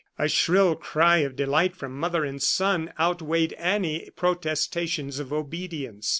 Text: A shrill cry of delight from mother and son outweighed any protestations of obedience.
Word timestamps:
A 0.17 0.27
shrill 0.27 0.75
cry 0.75 1.17
of 1.17 1.35
delight 1.35 1.75
from 1.75 1.95
mother 1.95 2.25
and 2.25 2.41
son 2.41 2.91
outweighed 2.99 3.53
any 3.55 4.09
protestations 4.15 5.19
of 5.19 5.31
obedience. 5.31 6.09